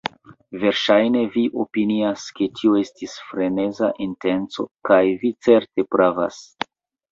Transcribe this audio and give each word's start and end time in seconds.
Verŝajne 0.61 1.21
vi 1.35 1.43
opinias, 1.63 2.23
ke 2.39 2.47
tio 2.61 2.73
estis 2.81 3.15
freneza 3.27 3.91
intenco, 4.07 4.67
kaj 4.91 5.01
vi 5.23 5.35
certe 5.49 5.89
pravas. 5.95 6.45